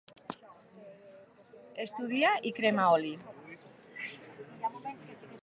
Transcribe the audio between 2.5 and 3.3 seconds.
i crema oli.